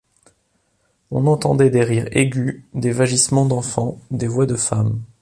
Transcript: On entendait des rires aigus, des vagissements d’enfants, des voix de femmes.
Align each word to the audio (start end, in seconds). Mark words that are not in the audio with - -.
On 1.11 1.27
entendait 1.27 1.69
des 1.69 1.83
rires 1.83 2.07
aigus, 2.11 2.63
des 2.73 2.89
vagissements 2.91 3.45
d’enfants, 3.45 3.99
des 4.09 4.25
voix 4.25 4.47
de 4.47 4.55
femmes. 4.55 4.99